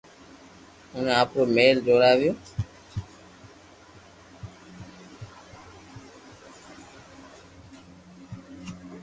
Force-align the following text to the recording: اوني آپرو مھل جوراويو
اوني 0.93 1.11
آپرو 1.21 1.43
مھل 1.55 1.77
جوراويو 1.85 2.33